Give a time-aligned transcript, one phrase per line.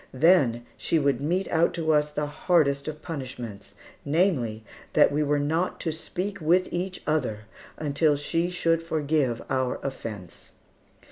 [0.15, 5.37] Then she would mete out to us that hardest of punishments, namely, that we were
[5.37, 7.41] not to speak with each other
[7.77, 10.53] until she should forgive our offence.